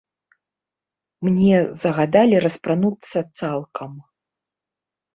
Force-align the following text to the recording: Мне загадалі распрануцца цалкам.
Мне 1.27 1.57
загадалі 1.83 2.35
распрануцца 2.47 3.17
цалкам. 3.39 3.91